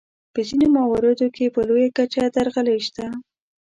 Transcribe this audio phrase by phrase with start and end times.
[0.33, 3.05] په ځینو مواردو کې په لویه کچه درغلۍ شته.